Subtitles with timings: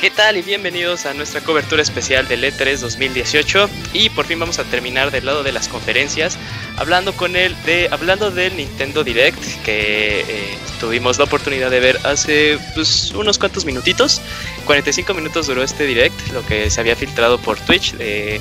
[0.00, 3.68] ¿Qué tal y bienvenidos a nuestra cobertura especial del E3 2018?
[3.92, 6.38] Y por fin vamos a terminar del lado de las conferencias
[6.78, 11.98] hablando con él de hablando del Nintendo Direct que eh, tuvimos la oportunidad de ver
[12.04, 14.22] hace pues, unos cuantos minutitos.
[14.64, 17.94] 45 minutos duró este Direct, lo que se había filtrado por Twitch.
[17.98, 18.40] Eh,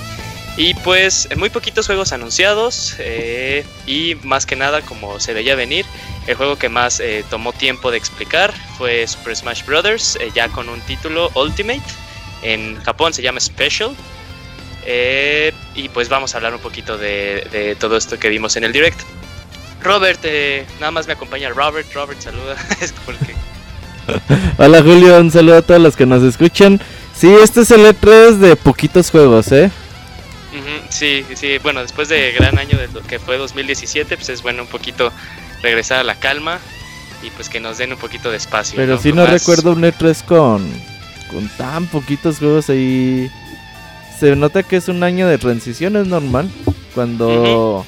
[0.55, 5.85] y pues muy poquitos juegos anunciados eh, y más que nada como se veía venir
[6.27, 10.17] el juego que más eh, tomó tiempo de explicar fue Super Smash Bros.
[10.19, 11.81] Eh, ya con un título Ultimate.
[12.41, 13.95] En Japón se llama Special.
[14.85, 18.71] Eh, y pues vamos a hablar un poquito de, todo esto que vimos en el
[18.71, 18.99] direct.
[19.81, 20.19] Robert,
[20.79, 21.91] nada más me acompaña Robert.
[21.93, 22.55] Robert, saluda.
[24.57, 26.81] Hola Julio, un saludo a todos los que nos escuchan.
[27.15, 29.69] Sí, este es el E3 de poquitos juegos, ¿eh?
[30.89, 34.63] sí, sí, bueno, después de gran año de lo que fue 2017, pues es bueno
[34.63, 35.11] un poquito
[35.61, 36.59] regresar a la calma
[37.21, 38.77] y pues que nos den un poquito de espacio.
[38.77, 40.69] Pero si no recuerdo un E3 con,
[41.29, 43.29] con tan poquitos juegos ahí.
[44.19, 46.49] Se nota que es un año de transición, es normal.
[46.93, 47.85] Cuando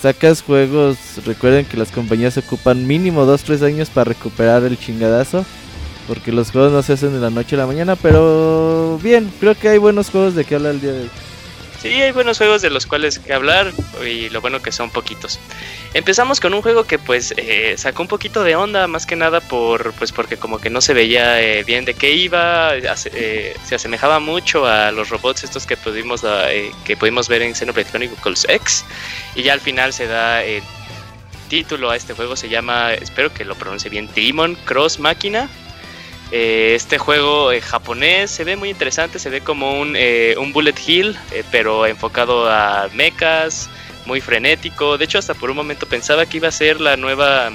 [0.00, 0.96] sacas juegos,
[1.26, 5.44] recuerden que las compañías ocupan mínimo 2-3 años para recuperar el chingadazo.
[6.08, 9.54] Porque los juegos no se hacen de la noche a la mañana, pero bien, creo
[9.54, 11.10] que hay buenos juegos de que habla el día de hoy.
[11.80, 13.72] Sí, hay buenos juegos de los cuales que hablar
[14.04, 15.38] y lo bueno que son poquitos.
[15.92, 19.40] Empezamos con un juego que pues eh, sacó un poquito de onda, más que nada
[19.40, 23.74] por pues porque como que no se veía eh, bien de qué iba, eh, se
[23.74, 26.24] asemejaba mucho a los robots estos que pudimos
[26.84, 28.84] que pudimos ver en Xenoblade Chronicles X.
[29.34, 30.62] Y ya al final se da el
[31.48, 35.48] título a este juego se llama, espero que lo pronuncie bien, Demon Cross Máquina
[36.32, 40.52] eh, este juego eh, japonés se ve muy interesante, se ve como un, eh, un
[40.52, 41.16] bullet hill,
[41.50, 43.68] pero enfocado a mechas,
[44.06, 44.98] muy frenético.
[44.98, 47.50] De hecho, hasta por un momento pensaba que iba a ser la nueva,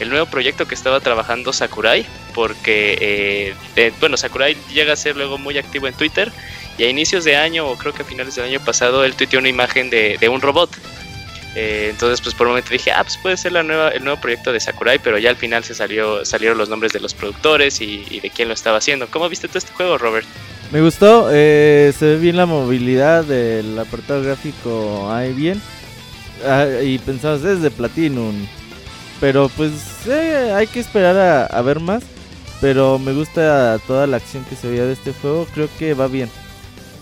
[0.00, 3.54] el nuevo proyecto que estaba trabajando Sakurai, porque
[4.00, 6.32] bueno, Sakurai llega a ser luego muy activo en Twitter
[6.76, 9.38] y a inicios de año, o creo que a finales del año pasado, él tuiteó
[9.38, 10.70] una imagen de, de un robot
[11.54, 14.20] eh, entonces, pues por un momento dije, ah, pues puede ser la nueva, el nuevo
[14.20, 17.80] proyecto de Sakurai, pero ya al final se salió, salieron los nombres de los productores
[17.80, 19.06] y, de quién lo estaba haciendo.
[19.08, 20.26] ¿Cómo viste tú este juego, Robert?
[20.72, 25.60] Me gustó, eh, se ve bien la movilidad del apartado gráfico ahí bien.
[26.44, 28.46] Ah, y pensabas, es de Platinum.
[29.20, 29.72] Pero pues
[30.06, 32.02] eh, hay que esperar a ver más.
[32.60, 36.06] Pero me gusta toda la acción que se veía de este juego, creo que va
[36.06, 36.30] bien.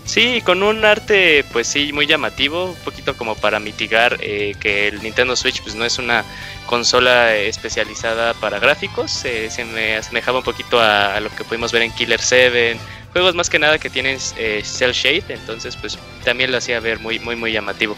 [0.05, 4.89] Sí, con un arte pues sí muy llamativo, un poquito como para mitigar eh, que
[4.89, 6.25] el Nintendo Switch pues no es una
[6.65, 11.83] consola especializada para gráficos, eh, se me asemejaba un poquito a, lo que pudimos ver
[11.83, 12.77] en Killer 7,
[13.13, 16.99] juegos más que nada que tienen eh, cel shade, entonces pues también lo hacía ver
[16.99, 17.95] muy muy muy llamativo.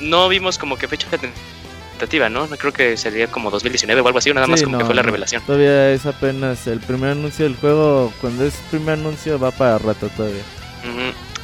[0.00, 1.08] No vimos como que fecha
[1.94, 2.46] tentativa, ¿no?
[2.48, 5.42] Creo que sería como 2019 o algo así, nada más como que fue la revelación.
[5.46, 8.12] Todavía es apenas el primer anuncio del juego.
[8.20, 10.42] Cuando es el primer anuncio va para rato todavía.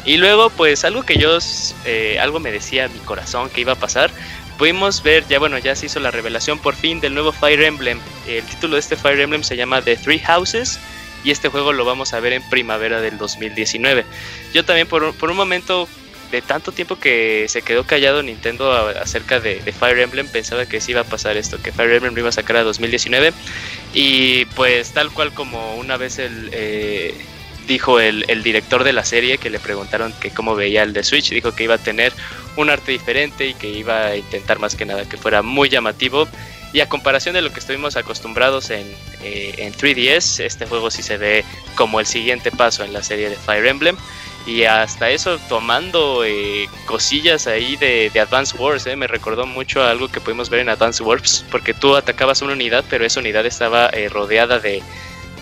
[0.05, 1.39] Y luego, pues algo que yo,
[1.85, 4.11] eh, algo me decía mi corazón que iba a pasar.
[4.59, 7.99] Pudimos ver, ya bueno, ya se hizo la revelación por fin del nuevo Fire Emblem.
[8.27, 10.79] El título de este Fire Emblem se llama The Three Houses
[11.25, 14.05] y este juego lo vamos a ver en primavera del 2019.
[14.53, 15.89] Yo también por, por un momento
[16.31, 20.93] de tanto tiempo que se quedó callado Nintendo acerca de, Fire Emblem, pensaba que sí
[20.93, 23.33] iba a pasar esto, que Fire Emblem iba a sacar a 2019.
[23.95, 27.15] Y pues tal cual como una vez eh,
[27.67, 31.31] dijo el, director de la serie que le preguntaron que cómo veía el de Switch,
[31.31, 32.13] dijo que iba a tener
[32.57, 36.29] un arte diferente y que iba a intentar más que nada que fuera muy llamativo.
[36.73, 38.87] Y a comparación de lo que estuvimos acostumbrados en,
[39.25, 41.45] eh, en 3DS, este juego sí se ve
[41.75, 43.97] como el siguiente paso en la serie de Fire Emblem
[44.47, 49.83] y hasta eso tomando eh, cosillas ahí de, de Advance Wars, eh, me recordó mucho
[49.83, 53.21] a algo que pudimos ver en Advance Wars, porque tú atacabas una unidad, pero esa
[53.21, 54.83] unidad estaba eh, rodeada de,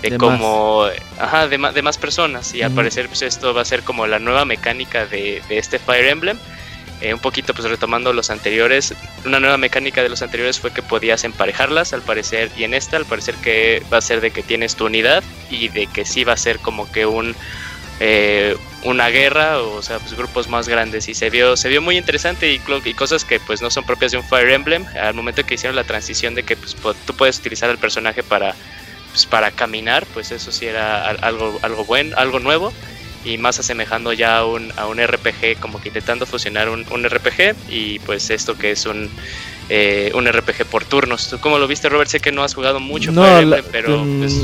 [0.02, 0.86] de, como,
[1.18, 4.18] ajá, de, de, más personas, y al parecer pues esto va a ser como la
[4.18, 6.38] nueva mecánica de, de este Fire Emblem.
[7.12, 11.22] un poquito pues retomando los anteriores, una nueva mecánica de los anteriores fue que podías
[11.22, 14.74] emparejarlas al parecer y en esta al parecer que va a ser de que tienes
[14.74, 17.36] tu unidad y de que sí va a ser como que un
[18.00, 21.96] eh, una guerra, o sea, pues grupos más grandes y se vio se vio muy
[21.96, 24.84] interesante y, y, cosas que pues no son propias de un Fire Emblem.
[25.00, 28.54] Al momento que hicieron la transición de que pues, tú puedes utilizar al personaje para
[29.10, 32.72] pues, para caminar, pues eso sí era algo algo bueno, algo nuevo
[33.24, 37.04] y más asemejando ya a un, a un RPG, como que intentando fusionar un, un
[37.04, 39.10] RPG y pues esto que es un,
[39.68, 41.28] eh, un RPG por turnos.
[41.28, 42.10] ¿Tú cómo lo viste, Robert?
[42.10, 44.04] Sé que no has jugado mucho no, Fire Emblem, pero...
[44.04, 44.42] Mm, pues...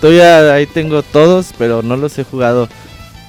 [0.00, 2.68] Todavía ahí tengo todos, pero no los he jugado.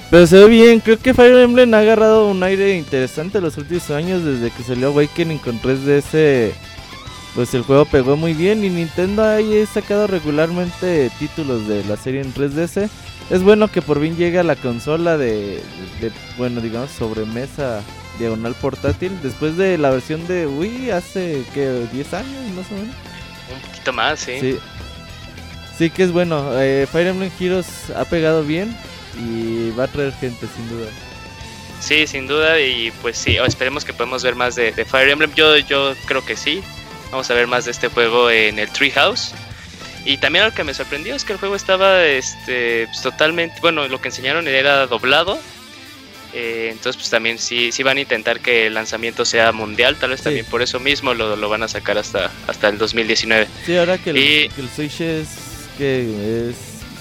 [0.10, 3.90] Pero se ve bien, creo que Fire Emblem ha agarrado un aire interesante los últimos
[3.90, 6.52] años desde que salió Awakening con 3DS.
[7.36, 11.98] Pues el juego pegó muy bien y Nintendo ahí ha sacado regularmente títulos de la
[11.98, 12.90] serie en 3DS.
[13.30, 15.62] Es bueno que por fin llegue a la consola de,
[16.00, 17.82] de bueno, digamos, sobremesa
[18.18, 22.96] diagonal portátil después de la versión de Wii hace que 10 años más o menos.
[23.54, 24.40] Un poquito más, sí.
[24.40, 24.60] Sí,
[25.78, 26.52] sí que es bueno.
[26.60, 28.76] Eh, Fire Emblem Heroes ha pegado bien
[29.20, 30.88] y va a traer gente sin duda.
[31.80, 35.34] Sí, sin duda y pues sí, esperemos que podamos ver más de, de, Fire Emblem.
[35.36, 36.62] Yo, yo creo que sí.
[37.12, 39.32] Vamos a ver más de este juego en el Treehouse.
[40.04, 43.88] Y también lo que me sorprendió es que el juego estaba este, pues, totalmente, bueno,
[43.88, 45.38] lo que enseñaron era doblado.
[46.34, 50.10] Eh, entonces pues también sí, sí van a intentar que el lanzamiento sea mundial, tal
[50.12, 50.24] vez Sí.
[50.26, 53.48] también por eso mismo lo, lo van a sacar hasta, hasta el 2019.
[53.66, 55.28] Sí, ahora que el, Y- que el Switch es
[55.78, 56.56] que es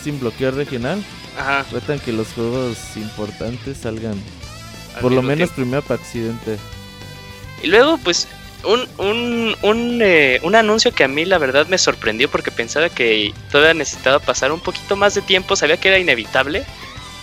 [0.04, 1.02] sin bloqueo regional,
[1.38, 1.64] Ajá.
[1.70, 4.14] tratan que los juegos importantes salgan
[4.94, 5.54] al por lo menos tiempo.
[5.56, 6.56] primero para accidente.
[7.62, 8.28] Y luego, pues,
[8.64, 12.88] un, un, un, eh, un anuncio que a mí la verdad me sorprendió porque pensaba
[12.88, 16.64] que todavía necesitaba pasar un poquito más de tiempo, sabía que era inevitable,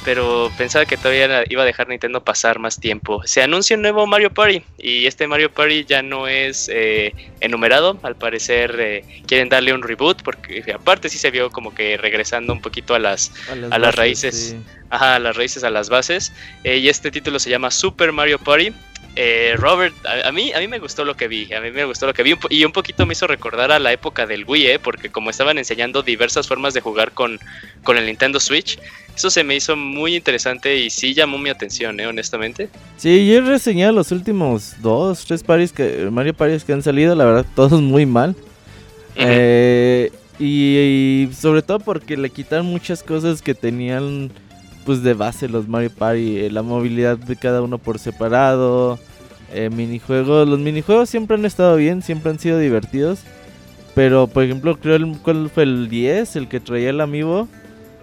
[0.03, 3.21] pero pensaba que todavía iba a dejar Nintendo pasar más tiempo.
[3.25, 7.97] Se anuncia un nuevo Mario Party y este Mario Party ya no es eh, enumerado,
[8.03, 12.53] al parecer eh, quieren darle un reboot porque aparte sí se vio como que regresando
[12.53, 14.49] un poquito a las A las bases, raíces.
[14.51, 14.57] sí.
[14.89, 16.31] Ajá, las raíces a las bases.
[16.63, 18.71] Eh, y este título se llama Super Mario Party.
[19.15, 21.85] Eh, Robert, a, a mí, a mí me gustó lo que vi, a mí me
[21.85, 24.67] gustó lo que vi y un poquito me hizo recordar a la época del Wii,
[24.67, 27.39] eh, porque como estaban enseñando diversas formas de jugar con,
[27.83, 28.79] con el Nintendo Switch,
[29.15, 32.69] eso se me hizo muy interesante y sí llamó mi atención, eh, honestamente.
[32.97, 37.13] Sí, yo he reseñado los últimos dos, tres paris que Mario Paris que han salido,
[37.13, 38.35] la verdad todos muy mal.
[39.15, 44.31] Eh, y, y sobre todo porque le quitaron muchas cosas que tenían
[44.85, 48.99] pues de base los Mario Party, eh, la movilidad de cada uno por separado,
[49.53, 53.19] eh, minijuegos, los minijuegos siempre han estado bien, siempre han sido divertidos,
[53.95, 57.47] pero por ejemplo creo el cuál fue el 10, el que traía el amiibo,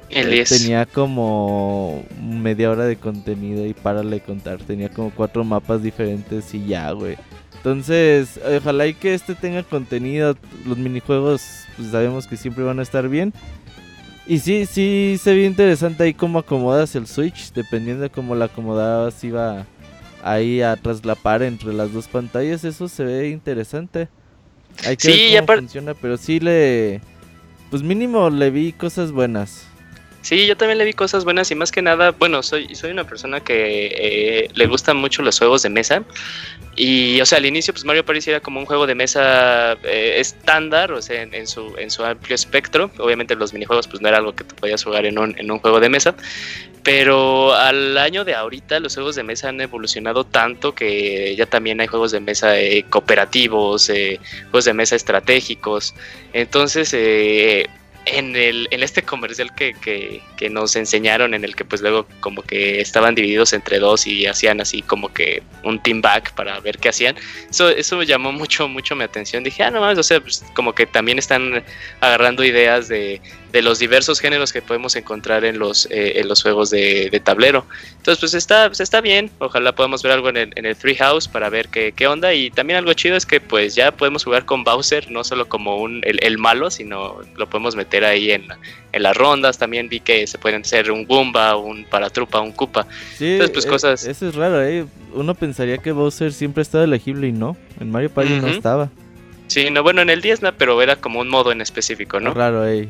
[0.08, 0.48] el eh, 10.
[0.48, 6.66] tenía como media hora de contenido y párale contar, tenía como cuatro mapas diferentes y
[6.66, 7.16] ya, güey.
[7.60, 10.34] Entonces, ojalá y que este tenga contenido.
[10.64, 11.42] Los minijuegos,
[11.76, 13.34] pues sabemos que siempre van a estar bien.
[14.30, 17.52] Y sí, sí se ve interesante ahí cómo acomodas el Switch.
[17.52, 19.66] Dependiendo de cómo la acomodabas, iba
[20.22, 22.62] ahí a traslapar entre las dos pantallas.
[22.62, 24.08] Eso se ve interesante.
[24.86, 27.00] Hay que Sí, ver cómo funciona, pero sí le.
[27.70, 29.66] Pues mínimo le vi cosas buenas.
[30.22, 33.04] Sí, yo también le vi cosas buenas y más que nada, bueno, soy, soy una
[33.04, 36.02] persona que eh, le gustan mucho los juegos de mesa.
[36.76, 40.16] Y, o sea, al inicio, pues Mario Party era como un juego de mesa eh,
[40.18, 42.90] estándar, o sea, en, su, en su amplio espectro.
[42.98, 45.58] Obviamente los minijuegos, pues no era algo que tú podías jugar en un, en un
[45.58, 46.14] juego de mesa.
[46.82, 51.80] Pero al año de ahorita los juegos de mesa han evolucionado tanto que ya también
[51.80, 53.90] hay juegos de mesa eh, cooperativos,
[54.50, 55.94] juegos de mesa estratégicos.
[56.32, 57.68] Entonces, eh,
[58.12, 62.06] en, el, en este comercial que, que, que nos enseñaron, en el que pues luego
[62.20, 66.58] como que estaban divididos entre dos y hacían así como que un team back para
[66.60, 67.16] ver qué hacían,
[67.48, 69.44] eso, eso llamó mucho, mucho mi atención.
[69.44, 71.62] Dije, ah, no mames, o sea, pues como que también están
[72.00, 73.20] agarrando ideas de,
[73.52, 77.20] de los diversos géneros que podemos encontrar en los, eh, en los juegos de, de
[77.20, 77.66] tablero.
[77.96, 79.30] Entonces, pues está, pues está bien.
[79.38, 82.32] Ojalá podamos ver algo en el, en el Free House para ver qué, qué onda.
[82.32, 85.78] Y también algo chido es que pues ya podemos jugar con Bowser, no solo como
[85.78, 88.46] un, el, el malo, sino lo podemos meter ahí en,
[88.92, 89.58] en las rondas.
[89.58, 92.86] También vi que se pueden hacer un Goomba, un Paratrupa, un Koopa.
[93.16, 94.86] Sí, Entonces, pues, eh, cosas- Eso es raro, ¿eh?
[95.12, 97.56] Uno pensaría que Bowser siempre ha estado elegible y no.
[97.80, 98.90] En Mario Party no estaba.
[99.48, 102.32] Sí, no, bueno, en el 10 no, pero era como un modo en específico, ¿no?
[102.32, 102.88] Raro, eh.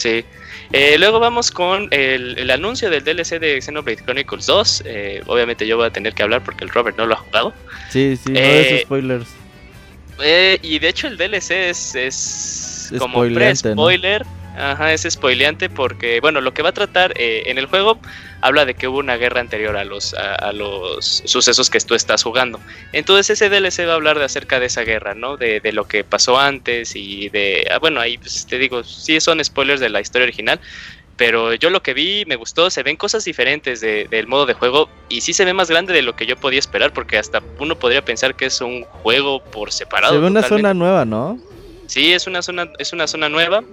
[0.00, 0.24] Sí.
[0.72, 4.82] Eh, luego vamos con el, el anuncio del DLC de Xenoblade Chronicles 2.
[4.86, 7.52] Eh, obviamente yo voy a tener que hablar porque el Robert no lo ha jugado.
[7.90, 9.28] Sí, sí, no Eh, es spoilers.
[10.22, 13.24] Eh, y de hecho el DLC es, es como
[13.74, 13.82] ¿no?
[14.60, 17.98] Ajá, es spoileante porque, bueno, lo que va a tratar eh, en el juego
[18.42, 21.94] habla de que hubo una guerra anterior a los, a, a los sucesos que tú
[21.94, 22.60] estás jugando.
[22.92, 25.36] Entonces ese DLC va a hablar de acerca de esa guerra, ¿no?
[25.36, 27.66] De, de lo que pasó antes y de...
[27.70, 30.60] ah, bueno, ahí pues, te digo, sí son spoilers de la historia original,
[31.20, 34.88] pero yo lo que vi me gustó, se ven cosas diferentes del modo de juego
[35.10, 37.76] y sí se ve más grande de lo que yo podía esperar porque hasta uno
[37.76, 40.14] podría pensar que es un juego por separado.
[40.14, 41.38] Se ve una zona nueva, ¿no?
[41.90, 43.64] Sí, es una zona, es una zona nueva.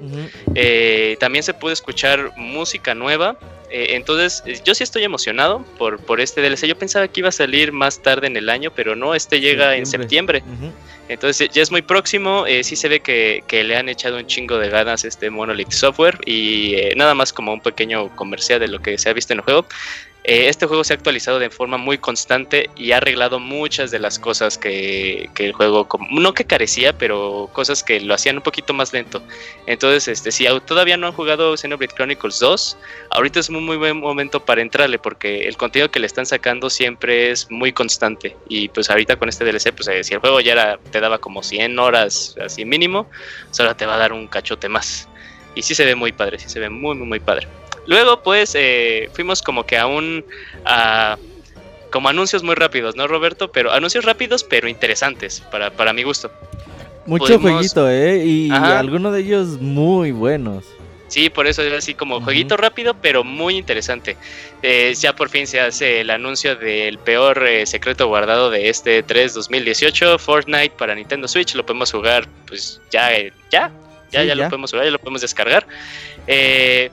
[0.55, 3.37] Eh, también se puede escuchar música nueva.
[3.69, 6.65] Eh, entonces, yo sí estoy emocionado por, por este DLC.
[6.65, 9.75] Yo pensaba que iba a salir más tarde en el año, pero no, este llega
[9.75, 10.41] en septiembre.
[11.09, 14.57] Entonces ya es muy próximo, eh, sí se ve que, le han echado un chingo
[14.57, 18.79] de ganas este Monolith Software y eh, nada más como un pequeño comercial de lo
[18.79, 19.65] que se ha visto en el juego.
[20.27, 23.99] Eh, este juego se ha actualizado de forma muy constante y ha arreglado muchas de
[23.99, 28.73] las cosas que, el juego, no que carecía, pero cosas que lo hacían un poquito
[28.73, 29.23] más lento.
[29.67, 32.77] Entonces, este, si todavía no han jugado Xenoblade Chronicles 2,
[33.11, 36.69] ahorita es un muy buen momento para entrarle porque el contenido que le están sacando
[36.69, 38.35] siempre es muy constante.
[38.49, 41.41] Y pues ahorita con este DLC, pues eh, si el juego ya te daba como
[41.41, 43.09] 100 horas así mínimo,
[43.51, 45.07] solo te va a dar un cachote más.
[45.55, 47.47] Y sí se ve muy padre, sí se ve muy, muy, muy padre.
[47.87, 50.23] Luego, pues, eh, fuimos como que a un...
[51.89, 53.51] como anuncios muy rápidos, ¿no, Roberto?
[53.51, 56.31] Pero anuncios rápidos, pero interesantes, para, para mi gusto.
[57.07, 58.23] Mucho jueguito, ¿eh?
[58.25, 60.65] Y algunos de ellos muy buenos.
[61.07, 64.17] Sí, por eso es así como jueguito rápido, pero muy interesante.
[64.61, 69.03] Eh, ya por fin se hace el anuncio del peor eh, secreto guardado de este
[69.03, 71.55] 3 2018, Fortnite para Nintendo Switch.
[71.55, 73.09] Lo podemos jugar, pues ya,
[73.49, 73.71] ya,
[74.11, 75.65] ya, ya, lo podemos jugar, ya lo podemos descargar.
[76.27, 76.91] Eh,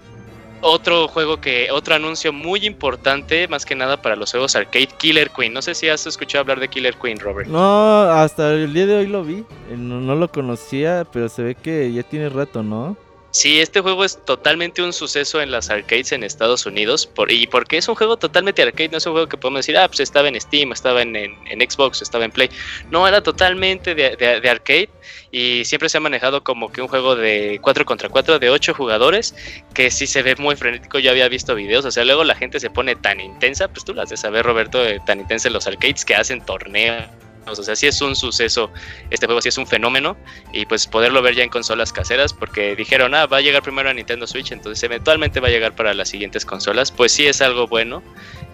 [0.64, 5.30] otro juego que, otro anuncio muy importante, más que nada para los juegos arcade, Killer
[5.30, 5.52] Queen.
[5.52, 7.49] No sé si has escuchado hablar de Killer Queen, Robert.
[7.49, 9.44] No, hasta el día de hoy lo vi.
[9.76, 12.97] No, no lo conocía, pero se ve que ya tiene rato, ¿no?
[13.34, 17.04] Sí, este juego es totalmente un suceso en las arcades en Estados Unidos.
[17.04, 19.76] Por, y porque es un juego totalmente arcade, no es un juego que podemos decir,
[19.76, 21.14] ah, pues estaba en Steam, estaba en,
[21.58, 22.48] Xbox, estaba en Play.
[22.92, 24.88] No, era totalmente de, arcade
[25.32, 28.72] y siempre se ha manejado como que un juego de 4 contra 4, de 8
[28.72, 29.34] jugadores,
[29.74, 31.00] que sí se ve muy frenético.
[31.00, 33.94] Yo había visto videos, o sea, luego la gente se pone tan intensa, pues tú
[33.94, 37.02] las de saber, Roberto, tan intensa en los arcades que hacen torneos
[37.46, 38.70] o sea, sí es un suceso,
[39.10, 40.16] este juego sí es un fenómeno
[40.52, 43.90] y pues poderlo ver ya en consolas caseras porque dijeron, ah, va a llegar primero
[43.90, 47.40] a Nintendo Switch, entonces eventualmente va a llegar para las siguientes consolas, pues sí es
[47.40, 48.02] algo bueno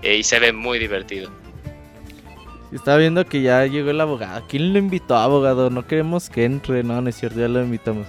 [0.02, 1.30] eh, y se ve muy divertido.
[2.72, 4.44] Estaba viendo que ya llegó el abogado.
[4.48, 5.70] ¿Quién lo invitó, abogado?
[5.70, 8.06] No queremos que entre, no, no es cierto, ya lo invitamos.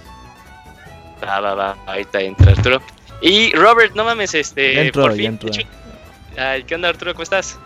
[1.22, 2.80] Va, va, va, ahorita entra Arturo.
[3.20, 5.38] Y Robert, no mames, este, por fin.
[6.36, 7.12] Ay, ¿qué onda Arturo?
[7.12, 7.58] ¿Cómo estás?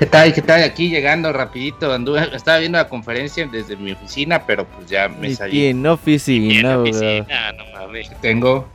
[0.00, 0.32] ¿Qué tal?
[0.32, 0.62] ¿Qué tal?
[0.62, 1.92] Aquí llegando rapidito.
[1.92, 5.66] Anduve, estaba viendo la conferencia desde mi oficina, pero pues ya me salí.
[5.66, 8.10] en oficina, en oficina, no mames.
[8.22, 8.66] Tengo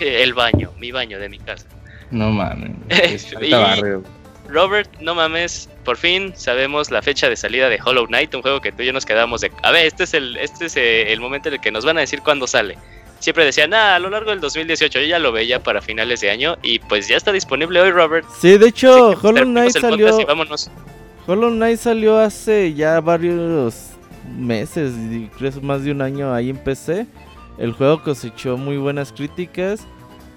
[0.00, 1.68] el baño, mi baño de mi casa.
[2.10, 2.72] No mames.
[4.48, 8.60] Robert, no mames, por fin sabemos la fecha de salida de Hollow Knight, un juego
[8.60, 11.12] que tú y yo nos quedamos de, a ver, este es el este es eh,
[11.12, 12.76] el momento en el que nos van a decir cuándo sale
[13.22, 16.30] siempre decían, ah, a lo largo del 2018, yo ya lo veía para finales de
[16.30, 18.26] año y pues ya está disponible hoy, Robert.
[18.40, 20.18] Sí, de hecho, Hollow Knight salió...
[21.26, 23.90] Hollow Knight salió hace ya varios
[24.36, 24.92] meses,
[25.38, 27.06] creo más de un año ahí en PC.
[27.58, 29.86] El juego cosechó muy buenas críticas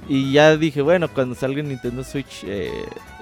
[0.08, 2.70] y ya dije, bueno, cuando salga en Nintendo Switch eh,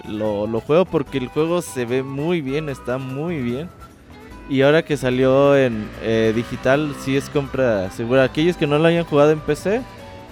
[0.08, 3.70] lo, lo juego porque el juego se ve muy bien, está muy bien.
[4.50, 8.24] Y ahora que salió en eh, digital, sí es compra segura.
[8.24, 9.82] Aquellos que no lo hayan jugado en PC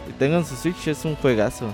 [0.09, 1.73] y tengan su Switch, es un juegazo.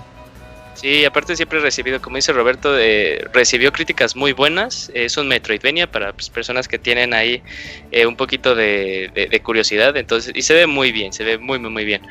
[0.75, 4.91] Sí, aparte siempre he recibido, como dice Roberto, eh, recibió críticas muy buenas.
[4.93, 7.41] Es un Metroidvania para pues, personas que tienen ahí
[7.89, 9.97] eh, un poquito de, curiosidad.
[9.97, 12.03] Entonces, y se ve muy bien, se ve muy, muy, muy bien.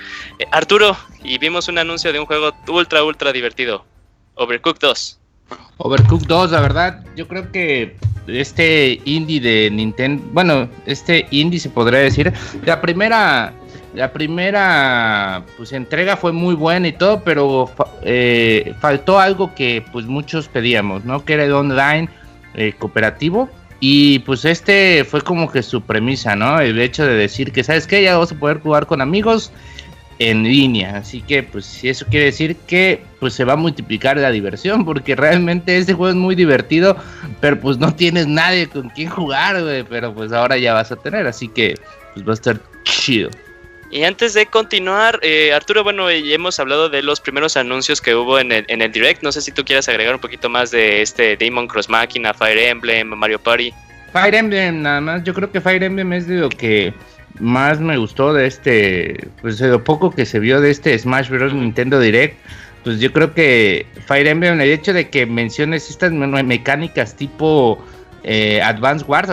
[0.51, 3.85] Arturo, y vimos un anuncio de un juego ultra, ultra divertido.
[4.35, 5.21] Overcooked 2.
[5.77, 11.71] Overcooked 2, la verdad, yo creo que este indie de Nintendo, bueno, este indie se
[11.71, 12.33] podría decir,
[12.65, 13.53] la primera,
[13.95, 17.71] la primera pues entrega fue muy buena y todo, pero
[18.03, 21.25] eh, faltó algo que pues muchos pedíamos, ¿no?
[21.25, 22.09] Que era el online
[22.55, 23.49] eh, cooperativo.
[23.79, 26.61] Y pues este fue como que su premisa, ¿no?
[26.61, 28.03] El hecho de decir que, ¿sabes qué?
[28.03, 29.53] Ya vamos a poder jugar con amigos
[30.19, 30.97] en línea.
[30.99, 35.17] Así que, pues, eso quiere decir que pues se va a multiplicar la diversión, porque
[35.17, 36.97] realmente este juego es muy divertido,
[37.41, 39.85] pero pues no tienes nadie con quien jugar, güey.
[39.85, 41.75] Pero pues ahora ya vas a tener, así que
[42.15, 43.31] pues va a estar chido.
[43.91, 48.17] Y antes de continuar, eh, Arturo, bueno, ya hemos hablado de los primeros anuncios que
[48.17, 49.23] hubo en el, en el Direct.
[49.23, 52.59] No sé si tú quieras agregar un poquito más de este Demon Cross Machina, Fire
[52.59, 53.73] Emblem, Mario Party.
[54.13, 55.25] Fire Emblem, nada más.
[55.25, 56.93] Yo creo que Fire Emblem es de lo que
[57.41, 61.29] más me gustó de este, pues de lo poco que se vio de este Smash
[61.29, 61.53] Bros.
[61.53, 62.37] Nintendo Direct,
[62.85, 67.85] pues yo creo que Fire Emblem, el hecho de que menciones estas mecánicas tipo
[68.29, 69.29] eh, Advance Wars.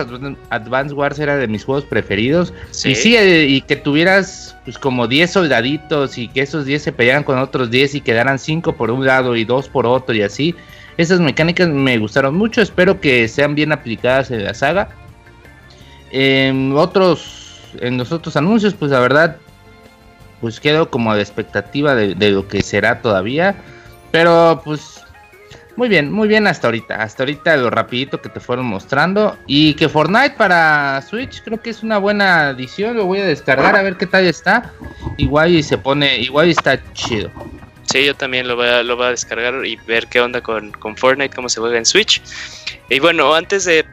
[0.50, 2.54] Advance Wars era de mis juegos preferidos.
[2.84, 6.92] Y sí, eh, y que tuvieras pues como 10 soldaditos y que esos 10 se
[6.92, 10.22] pelearan con otros 10 y quedaran 5 por un lado y 2 por otro y
[10.22, 10.54] así.
[10.96, 12.62] Esas mecánicas me gustaron mucho.
[12.62, 14.90] Espero que sean bien aplicadas en la saga.
[16.12, 17.43] En otros,
[17.80, 19.36] en los otros anuncios, pues la verdad,
[20.40, 23.56] pues quedo como la expectativa de, de lo que será todavía.
[24.10, 25.04] Pero pues
[25.76, 27.02] muy bien, muy bien hasta ahorita.
[27.02, 29.36] Hasta ahorita lo rapidito que te fueron mostrando.
[29.46, 32.96] Y que Fortnite para Switch creo que es una buena adición.
[32.96, 34.72] Lo voy a descargar a ver qué tal está.
[35.16, 37.30] Igual y se pone, igual y está chido.
[37.90, 40.96] Sí, yo también lo voy a, lo a descargar y ver qué onda con, con
[40.96, 42.22] Fortnite, cómo se juega en Switch.
[42.88, 43.84] Y bueno, antes de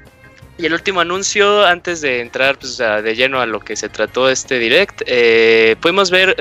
[0.62, 4.30] y el último anuncio, antes de entrar pues, de lleno a lo que se trató
[4.30, 6.36] este direct, eh, pudimos ver,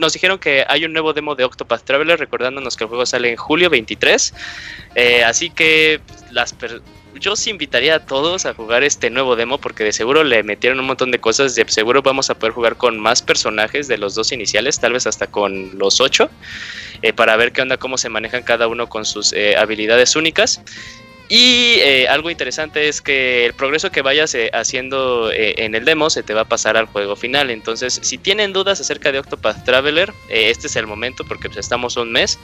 [0.00, 3.30] nos dijeron que hay un nuevo demo de Octopath Traveler, recordándonos que el juego sale
[3.30, 4.34] en julio 23.
[4.96, 6.00] Eh, así que
[7.14, 10.80] yo os invitaría a todos a jugar este nuevo demo porque de seguro le metieron
[10.80, 14.16] un montón de cosas, de seguro vamos a poder jugar con más personajes de los
[14.16, 16.28] dos iniciales, tal vez hasta con los ocho,
[17.02, 20.60] eh, para ver qué onda, cómo se manejan cada uno con sus habilidades únicas.
[21.30, 25.84] Y eh, algo interesante es que el progreso que vayas eh, haciendo eh, en el
[25.84, 27.50] demo se te va a pasar al juego final.
[27.50, 31.96] Entonces, si tienen dudas acerca de Octopath Traveler, este es el momento porque pues, estamos
[31.96, 32.40] un mes.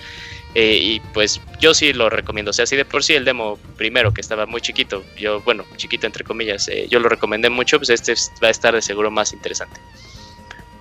[0.54, 2.50] y pues yo sí lo recomiendo.
[2.50, 5.64] O sea, si de por sí el demo primero, que estaba muy chiquito, yo, bueno,
[5.76, 9.32] chiquito entre comillas, yo lo recomendé mucho, pues este va a estar de seguro más
[9.32, 9.80] interesante.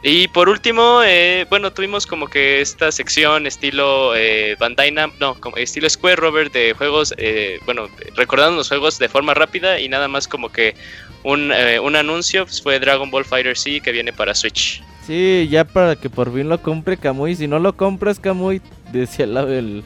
[0.07, 5.57] Y por último, eh, bueno, tuvimos como que esta sección estilo eh, Bandai no, como
[5.57, 10.07] estilo Square Robert de juegos, eh, bueno, recordando los juegos de forma rápida y nada
[10.07, 10.75] más como que
[11.23, 14.83] un, eh, un anuncio pues, fue Dragon Ball Fighter C que viene para Switch.
[15.07, 17.35] Sí, ya para que por fin lo compre Kamui.
[17.35, 19.83] Si no lo compras Kamui, decía el, el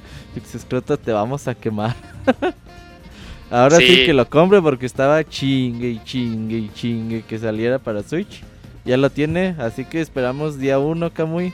[0.54, 1.96] Escroto, te vamos a quemar.
[3.50, 4.06] Ahora sí.
[4.06, 8.41] que lo compre porque estaba chingue y chingue y chingue que saliera para Switch
[8.86, 11.54] ya lo tiene, así que esperamos día 1, Kamui,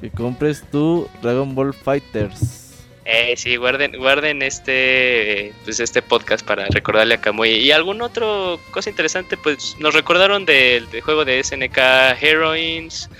[0.00, 2.62] que compres tu Dragon Ball Fighters.
[3.04, 7.50] Eh, sí, guarden, guarden este, pues este podcast para recordarle a Kamui.
[7.50, 11.78] Y algún otro cosa interesante, pues nos recordaron del, juego de SNK
[12.20, 13.10] Heroines,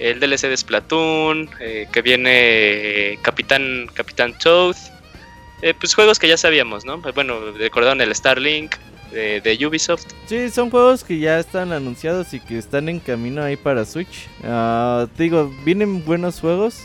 [0.00, 4.76] el DLC de Splatoon, eh, que viene Capitán, Capitán Toad.
[5.62, 6.98] Eh, pues juegos que ya sabíamos, ¿no?
[6.98, 8.76] Bueno, recordaron el Starlink,
[9.10, 10.06] de, Ubisoft.
[10.26, 14.28] Sí, son juegos que ya están anunciados y que están en camino ahí para Switch.
[14.42, 16.82] Uh, te digo, vienen buenos juegos.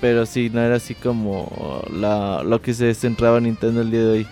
[0.00, 4.10] Pero sí, no era así como la, lo que se centraba Nintendo el día de
[4.10, 4.26] hoy.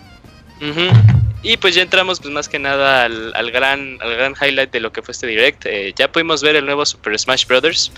[1.43, 4.91] Y pues ya entramos pues más que nada al, gran, al gran highlight de lo
[4.91, 5.65] que fue este direct.
[5.65, 7.91] Eh, ya pudimos ver el nuevo Super Smash Bros.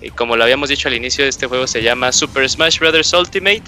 [0.00, 3.12] Y como lo habíamos dicho al inicio, este juego se llama Super Smash Bros.
[3.12, 3.62] Ultimate.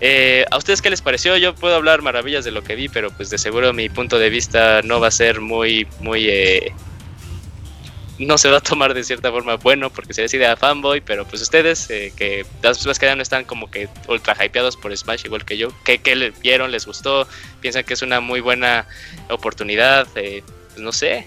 [0.00, 1.36] Eh, ¿A ustedes qué les pareció?
[1.36, 4.30] Yo puedo hablar maravillas de lo que vi, pero pues de seguro mi punto de
[4.30, 6.28] vista no va a ser muy, muy...
[6.28, 6.72] Eh,
[8.18, 11.26] no se va a tomar de cierta forma bueno porque se decide a fanboy, pero
[11.26, 14.96] pues ustedes eh, que las personas que ya no están como que ultra hypeados por
[14.96, 16.70] Smash igual que yo, ¿qué, qué vieron?
[16.70, 17.26] ¿Les gustó?
[17.60, 18.86] ¿Piensan que es una muy buena
[19.30, 20.06] oportunidad?
[20.12, 20.44] pues
[20.78, 21.26] no sé.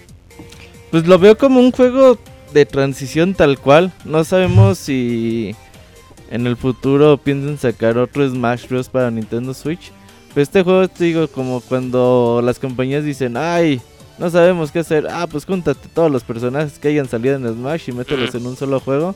[0.90, 2.18] Pues lo veo como un juego
[2.52, 3.92] de transición tal cual.
[4.04, 5.54] No sabemos si
[6.30, 8.88] en el futuro piensan sacar otro Smash Bros.
[8.88, 9.92] para Nintendo Switch.
[10.28, 13.80] Pero este juego, te digo, como cuando las compañías dicen, ay,
[14.18, 15.06] no sabemos qué hacer.
[15.10, 18.56] Ah, pues júntate todos los personajes que hayan salido en Smash y mételos en un
[18.56, 19.14] solo juego.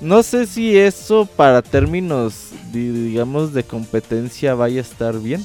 [0.00, 5.44] No sé si eso para términos, digamos, de competencia vaya a estar bien.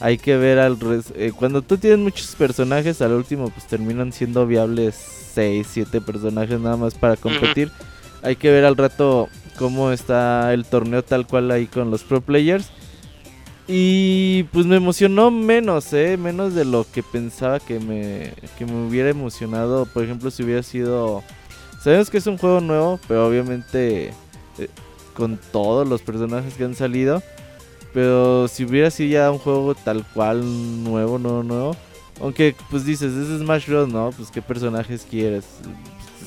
[0.00, 0.78] Hay que ver al...
[1.14, 4.96] Eh, cuando tú tienes muchos personajes, al último pues terminan siendo viables
[5.34, 7.70] 6, 7 personajes nada más para competir.
[8.22, 12.20] Hay que ver al rato cómo está el torneo tal cual ahí con los pro
[12.20, 12.70] players.
[13.66, 16.16] Y pues me emocionó menos, ¿eh?
[16.16, 19.84] Menos de lo que pensaba que me, que me hubiera emocionado.
[19.84, 21.22] Por ejemplo, si hubiera sido...
[21.82, 24.14] Sabemos que es un juego nuevo, pero obviamente
[24.58, 24.68] eh,
[25.12, 27.22] con todos los personajes que han salido.
[27.92, 30.42] Pero si hubiera sido ya un juego tal cual
[30.82, 31.76] nuevo, nuevo, nuevo.
[32.22, 34.12] Aunque pues dices, es Smash Bros, ¿no?
[34.16, 35.44] Pues qué personajes quieres.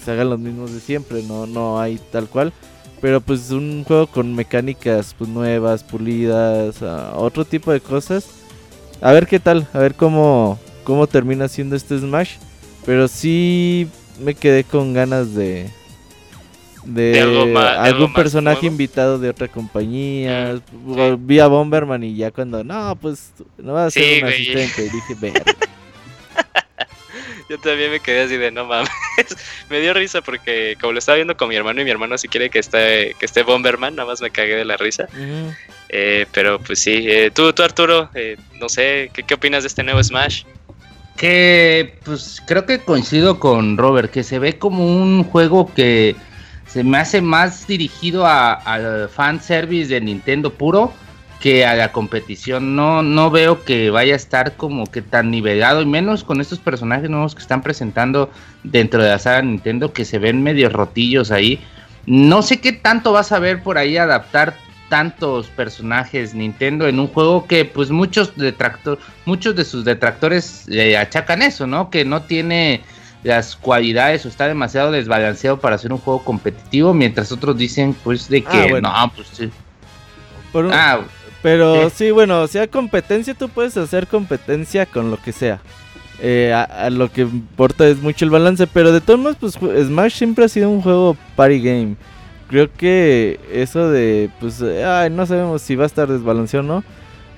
[0.03, 2.53] se hagan los mismos de siempre, no, no hay tal cual.
[3.01, 6.81] Pero pues un juego con mecánicas pues, nuevas, pulidas,
[7.15, 8.27] otro tipo de cosas.
[9.01, 12.35] A ver qué tal, a ver cómo, cómo termina siendo este Smash.
[12.85, 13.87] Pero sí
[14.23, 15.69] me quedé con ganas de...
[16.85, 20.59] De, algún personaje invitado de otra compañía.
[21.19, 22.63] Vi a Bomberman y ya cuando...
[22.63, 24.83] No, pues no va a ser un asistente.
[24.83, 25.43] dije, ver.
[27.51, 28.89] Yo también me quedé así de no mames.
[29.69, 32.29] me dio risa porque como lo estaba viendo con mi hermano y mi hermano si
[32.29, 35.09] quiere que esté, que esté Bomberman, nada más me cagué de la risa.
[35.89, 39.67] Eh, pero pues sí, eh, tú, tú Arturo, eh, no sé, ¿qué, ¿qué opinas de
[39.67, 40.45] este nuevo Smash?
[41.17, 46.15] Que pues creo que coincido con Robert, que se ve como un juego que
[46.67, 50.93] se me hace más dirigido al fanservice de Nintendo puro
[51.41, 52.75] que a la competición.
[52.75, 56.59] No, no veo que vaya a estar como que tan nivelado, y menos con estos
[56.59, 58.29] personajes nuevos que están presentando
[58.63, 61.59] dentro de la saga Nintendo, que se ven medio rotillos ahí.
[62.05, 64.55] No sé qué tanto vas a ver por ahí adaptar
[64.89, 70.97] tantos personajes Nintendo en un juego que pues muchos detractor, muchos de sus detractores le
[70.97, 71.89] achacan eso, ¿no?
[71.89, 72.81] Que no tiene
[73.23, 78.27] las cualidades o está demasiado desbalanceado para ser un juego competitivo, mientras otros dicen pues
[78.27, 78.91] de que Ah, bueno.
[78.91, 79.49] no, pues sí.
[80.51, 80.99] Por un- Ah,
[81.41, 81.89] Pero ¿Qué?
[81.89, 85.59] sí, bueno, sea competencia, tú puedes hacer competencia con lo que sea.
[86.19, 89.55] Eh, a, a lo que importa es mucho el balance, pero de todos modos, pues
[89.87, 91.95] Smash siempre ha sido un juego party game.
[92.47, 96.83] Creo que eso de, pues, ay, no sabemos si va a estar desbalanceado o no.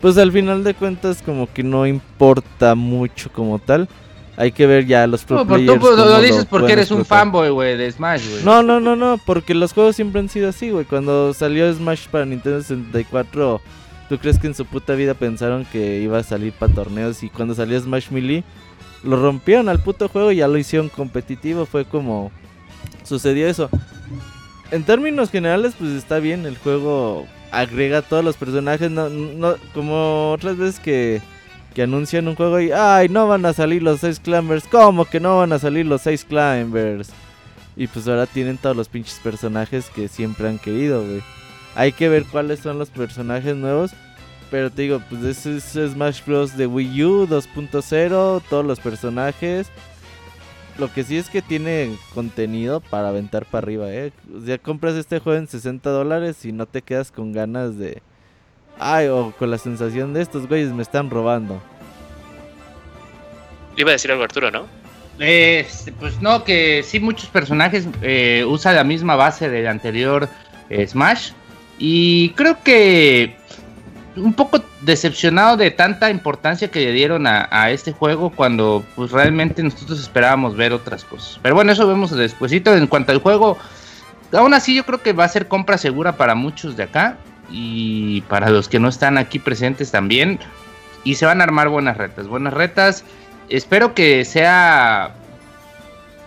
[0.01, 3.87] Pues al final de cuentas, como que no importa mucho como tal.
[4.35, 6.91] Hay que ver ya los pro no, pero tú players pues, lo, dices porque eres
[6.91, 8.43] un fanboy, güey, de Smash, güey.
[8.43, 10.85] No, no, no, no, porque los juegos siempre han sido así, güey.
[10.85, 13.61] Cuando salió Smash para Nintendo 64,
[14.13, 17.23] ¿tú crees que en su puta vida pensaron que iba a salir para torneos?
[17.23, 18.43] Y cuando salió Smash Melee,
[19.02, 21.65] lo rompieron al puto juego y ya lo hicieron competitivo.
[21.65, 22.32] Fue como
[23.04, 23.71] sucedió eso.
[24.69, 26.45] En términos generales, pues está bien.
[26.45, 28.91] El juego agrega todos los personajes.
[28.91, 31.19] No, no, como otras veces que,
[31.73, 34.65] que anuncian un juego y, ay, no van a salir los 6 Climbers.
[34.69, 37.10] ¿Cómo que no van a salir los 6 Climbers?
[37.76, 41.23] Y pues ahora tienen todos los pinches personajes que siempre han querido, güey.
[41.73, 43.95] Hay que ver cuáles son los personajes nuevos.
[44.53, 46.55] Pero te digo, pues ese es Smash Bros.
[46.55, 49.67] de Wii U 2.0, todos los personajes.
[50.77, 54.11] Lo que sí es que tiene contenido para aventar para arriba, eh.
[54.31, 58.03] O sea, compras este juego en 60 dólares y no te quedas con ganas de...
[58.77, 61.59] Ay, o con la sensación de estos güeyes me están robando.
[63.75, 64.67] Iba a decir algo Arturo, ¿no?
[65.17, 70.29] Este, pues no, que sí muchos personajes eh, usa la misma base del anterior
[70.69, 71.31] eh, Smash.
[71.79, 73.35] Y creo que
[74.15, 79.12] un poco decepcionado de tanta importancia que le dieron a, a este juego cuando pues
[79.12, 81.39] realmente nosotros esperábamos ver otras cosas.
[81.41, 82.76] Pero bueno, eso vemos despuesito.
[82.76, 83.58] En cuanto al juego,
[84.32, 87.17] aún así yo creo que va a ser compra segura para muchos de acá.
[87.49, 90.39] Y para los que no están aquí presentes también.
[91.04, 92.28] Y se van a armar buenas retas.
[92.28, 93.04] Buenas retas.
[93.49, 95.15] Espero que sea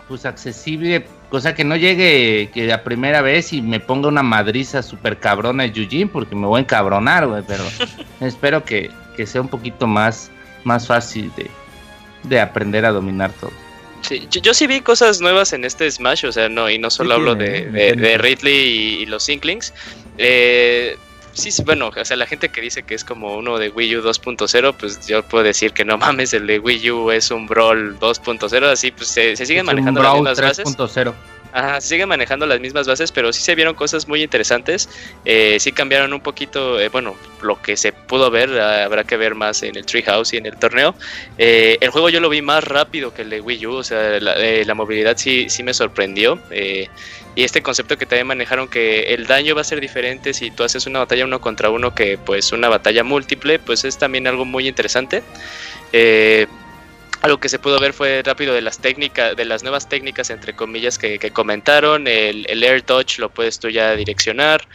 [0.08, 4.82] pues accesible, cosa que no llegue que la primera vez y me ponga una madriza
[4.82, 7.62] super cabrona de Yujin, porque me voy a encabronar, güey, pero
[8.20, 10.30] espero que, que sea un poquito más,
[10.64, 11.50] más fácil de,
[12.22, 13.52] de aprender a dominar todo.
[14.00, 16.88] Sí, yo, yo sí vi cosas nuevas en este Smash, o sea, no, y no
[16.88, 17.92] solo hablo tiene, de, ¿eh?
[17.94, 19.74] de- de Ridley y, y los Inklings.
[20.16, 20.96] Eh,
[21.36, 24.02] sí, bueno, o sea, la gente que dice que es como uno de Wii U
[24.02, 27.98] 2.0, pues yo puedo decir que no mames, el de Wii U es un Brawl
[27.98, 30.66] 2.0, así pues se, se siguen Es un manejando las Brawl mismas bases.
[30.66, 31.14] 3.0.
[31.56, 34.90] Ajá, siguen manejando las mismas bases, pero sí se vieron cosas muy interesantes.
[35.24, 39.16] Eh, sí cambiaron un poquito, eh, bueno, lo que se pudo ver, ah, habrá que
[39.16, 40.94] ver más en el Treehouse y en el torneo.
[41.38, 44.20] Eh, el juego yo lo vi más rápido que el de Wii U, o sea,
[44.20, 46.38] la, la movilidad sí, sí me sorprendió.
[47.34, 50.62] y este concepto que también manejaron que el daño va a ser diferente si tú
[50.62, 54.44] haces una batalla uno contra uno que pues una batalla múltiple, pues es también algo
[54.44, 55.22] muy interesante.
[55.92, 56.46] Eh,
[57.26, 60.54] algo que se pudo ver fue rápido de las técnicas, de las nuevas técnicas entre
[60.54, 62.06] comillas que, comentaron.
[62.06, 64.66] El, el Air Touch lo puedes tú ya direccionar.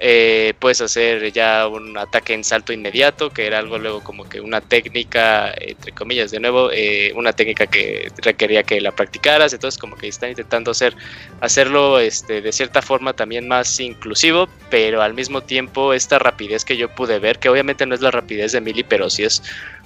[0.00, 4.40] eh, puedes hacer ya un ataque en salto inmediato, que era algo luego como que
[4.40, 9.52] una técnica, entre comillas, de nuevo, eh, una técnica que requería que la practicaras.
[9.52, 10.94] Entonces como que están intentando hacer,
[11.40, 16.76] hacerlo este, de cierta forma también más inclusivo, pero al mismo tiempo esta rapidez que
[16.76, 19.42] yo pude ver, que obviamente no es la rapidez de Mili, pero sí es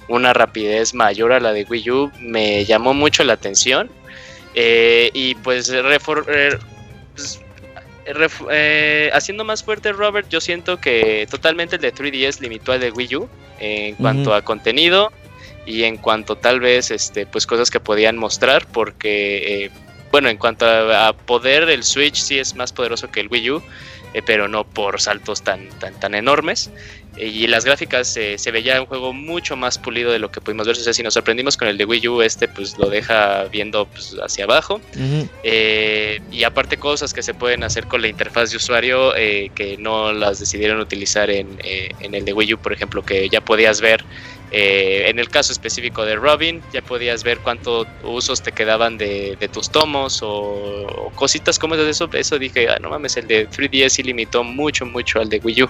[0.09, 3.89] una rapidez mayor a la de Wii U, me llamó mucho la atención.
[4.55, 6.57] Eh, y pues, refor- eh,
[7.15, 7.39] pues,
[8.07, 12.79] ref- eh, haciendo más fuerte Robert, yo siento que totalmente el de 3DS limitó al
[12.79, 15.11] de Wii U en cuanto a contenido
[15.65, 19.71] y en cuanto tal vez este pues cosas que podían mostrar porque eh,
[20.11, 23.51] bueno en cuanto a, a poder el Switch sí es más poderoso que el Wii
[23.51, 23.61] U
[24.13, 28.51] eh, pero no por saltos tan tan tan enormes Eh, y las gráficas eh, se
[28.51, 31.13] veía un juego mucho más pulido de lo que pudimos ver o sea si nos
[31.13, 34.81] sorprendimos con el de Wii U este pues lo deja viendo pues, hacia abajo
[35.43, 39.77] eh, y aparte cosas que se pueden hacer con la interfaz de usuario eh, que
[39.77, 43.41] no las decidieron utilizar en, eh, en el de Wii U, por ejemplo, que ya
[43.41, 44.03] podías ver,
[44.51, 49.47] en el caso específico de Robin, ya podías ver cuántos usos te quedaban de, de
[49.47, 52.09] tus tomos o, o cositas como eso.
[52.13, 55.63] Eso dije, ah, no mames, el de 3DS sí limitó mucho, mucho al de Wii
[55.63, 55.69] U.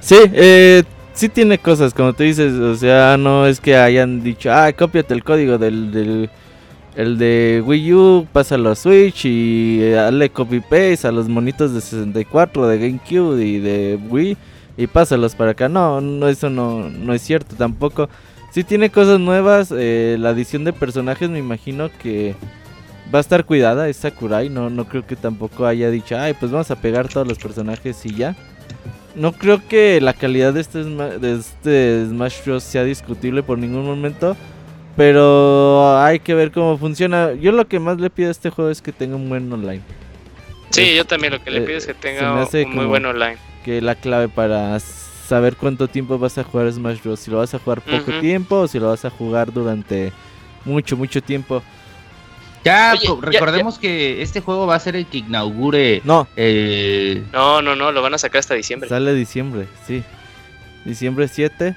[0.00, 0.82] Sí, eh,
[1.12, 5.14] sí tiene cosas, como tú dices, o sea, no es que hayan dicho, ah, cópiate
[5.14, 6.30] el código del, del
[6.96, 11.72] el de Wii U, pásalo a Switch y eh, hazle copy paste a los monitos
[11.72, 14.36] de 64, de GameCube y de Wii
[14.76, 15.68] y pásalos para acá.
[15.68, 18.08] No, no eso no, no es cierto tampoco.
[18.50, 22.34] Sí tiene cosas nuevas, eh, la adición de personajes me imagino que
[23.14, 26.50] va a estar cuidada, es Sakurai, no, no creo que tampoco haya dicho, ay, pues
[26.50, 28.36] vamos a pegar todos los personajes y ya.
[29.14, 32.62] No creo que la calidad de este, de este Smash Bros.
[32.62, 34.36] sea discutible por ningún momento.
[34.96, 37.32] Pero hay que ver cómo funciona.
[37.34, 39.82] Yo lo que más le pido a este juego es que tenga un buen online.
[40.70, 43.36] Sí, yo también lo que le pido es que eh, tenga un muy buen online.
[43.64, 47.20] Que la clave para saber cuánto tiempo vas a jugar Smash Bros.
[47.20, 50.12] Si lo vas a jugar poco tiempo o si lo vas a jugar durante
[50.64, 51.62] mucho, mucho tiempo.
[52.64, 56.02] Ya, recordemos que este juego va a ser el que inaugure.
[56.04, 56.28] No.
[57.32, 58.88] No, no, no, lo van a sacar hasta diciembre.
[58.88, 60.02] Sale diciembre, sí.
[60.84, 61.74] Diciembre 7.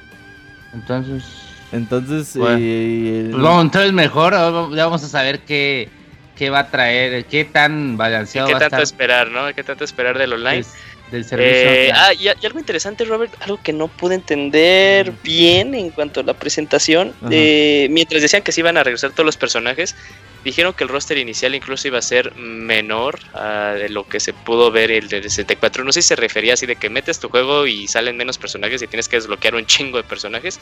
[0.73, 1.23] Entonces.
[1.71, 2.35] Entonces.
[2.35, 4.33] Eh, pues entonces mejor.
[4.33, 5.89] Ya vamos a saber qué,
[6.35, 8.83] qué va a traer, qué tan balanceado ¿Qué va tanto a estar?
[8.83, 9.53] esperar, no?
[9.53, 10.65] ¿Qué tanto esperar del online?
[11.13, 11.53] Del servicio.
[11.53, 16.23] Eh, ah, y, algo interesante, Robert, algo que no pude entender bien en cuanto a
[16.23, 17.13] la presentación.
[17.31, 19.95] Eh, mientras decían que se iban a regresar todos los personajes,
[20.43, 24.71] dijeron que el roster inicial incluso iba a ser menor de lo que se pudo
[24.71, 25.83] ver el de 64.
[25.83, 28.81] No sé si se refería así de que metes tu juego y salen menos personajes
[28.81, 30.59] y tienes que desbloquear un chingo de personajes.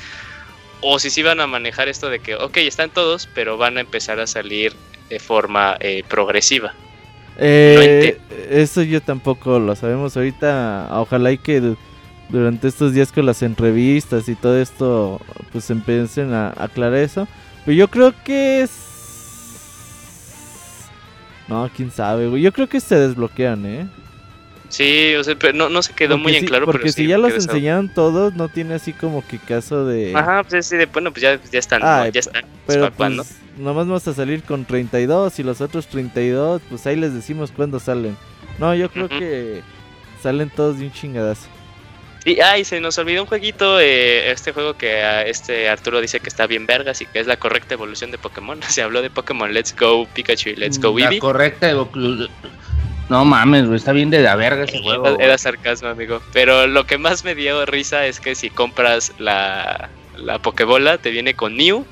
[0.82, 3.82] O si se iban a manejar esto de que, ok, están todos, pero van a
[3.82, 4.74] empezar a salir
[5.10, 6.74] de forma eh, progresiva.
[7.44, 8.20] Eh,
[8.52, 10.90] eso yo tampoco lo sabemos ahorita.
[10.92, 11.76] Ojalá y que
[12.30, 15.20] durante estos días con las entrevistas y todo esto,
[15.52, 17.28] pues empiecen a aclarar eso.
[17.66, 18.72] Pero yo creo que es...
[21.48, 22.44] No, quién sabe, güey.
[22.44, 23.88] Yo creo que se desbloquean, ¿eh?
[24.70, 26.66] Sí, o sea, pero no, no se quedó muy en claro.
[26.66, 30.16] Porque si ya los enseñaron todos, no tiene así como que caso de.
[30.16, 31.82] Ajá, pues sí, de, bueno, pues ya, ya están.
[31.82, 32.46] ya están.
[32.68, 37.14] Pero pues, nomás vamos a salir con 32 y los otros 32, pues ahí les
[37.14, 38.18] decimos cuándo salen.
[38.60, 39.62] No, yo creo que
[40.22, 41.48] salen todos de un chingadazo.
[42.24, 46.20] Y ay, se nos olvidó un jueguito, eh, este juego que ah, este Arturo dice
[46.20, 48.62] que está bien vergas y que es la correcta evolución de Pokémon.
[48.70, 51.16] Se habló de Pokémon Let's Go Pikachu y Let's Go Eevee.
[51.16, 52.30] La correcta evolución
[53.12, 55.20] no mames, güey, está bien de la verga ese juego.
[55.20, 56.22] Era, sarcasmo, amigo.
[56.32, 61.10] Pero lo que más me dio risa es que si compras la, la Pokébola, te
[61.10, 61.86] viene con New.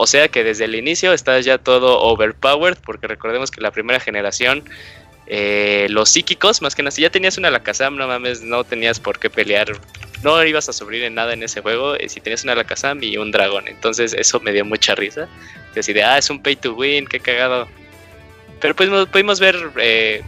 [0.00, 3.98] O sea que desde el inicio estás ya todo overpowered, porque recordemos que la primera
[3.98, 4.62] generación,
[5.26, 9.00] eh, los psíquicos, más que nada, si ya tenías una Lakazam, no mames, no tenías
[9.00, 9.72] por qué pelear.
[10.22, 13.16] No ibas a sufrir en nada en ese juego eh, si tenías una Lakazam y
[13.16, 13.66] un dragón.
[13.66, 15.28] Entonces eso me dio mucha risa.
[15.76, 17.66] Así de, ah, es un pay to win, qué cagado.
[18.60, 20.22] Pero pues pudimos ver eh,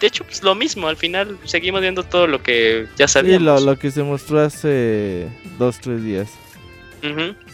[0.00, 3.60] de hecho, pues lo mismo, al final seguimos viendo todo lo que ya sabíamos.
[3.60, 6.30] Sí, lo, que se mostró hace dos, tres días.
[7.02, 7.51] Y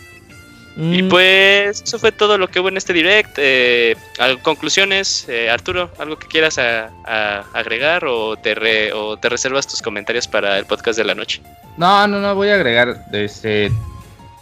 [0.78, 1.08] mm.
[1.08, 3.36] pues eso fue todo lo que hubo en este direct.
[3.36, 3.96] Eh,
[4.42, 10.58] conclusiones, eh, Arturo, algo que quieras agregar o te, o te reservas tus comentarios para
[10.58, 11.42] el podcast de la noche.
[11.76, 13.06] No, no, no, voy a agregar.
[13.12, 13.70] Este,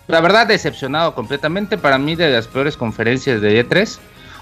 [0.07, 1.79] la verdad, decepcionado completamente.
[1.79, 3.99] Para mí, de las peores conferencias de E3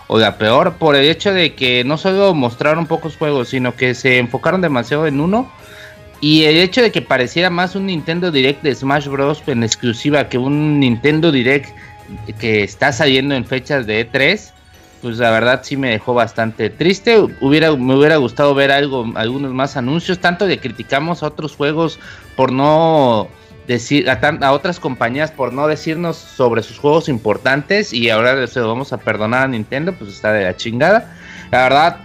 [0.07, 3.95] o la peor por el hecho de que no solo mostraron pocos juegos, sino que
[3.95, 5.51] se enfocaron demasiado en uno.
[6.21, 9.43] Y el hecho de que pareciera más un Nintendo Direct de Smash Bros.
[9.47, 11.75] en exclusiva que un Nintendo Direct
[12.39, 14.53] que está saliendo en fechas de E3,
[15.03, 17.19] pues la verdad sí me dejó bastante triste.
[17.41, 21.99] Me hubiera gustado ver algo, algunos más anuncios, tanto de criticamos a otros juegos
[22.37, 23.29] por no
[23.67, 28.69] decir a, otras compañías por no decirnos sobre sus juegos importantes y ahora se lo
[28.69, 31.17] vamos a perdonar a Nintendo, pues está de la chingada.
[31.51, 31.97] La verdad,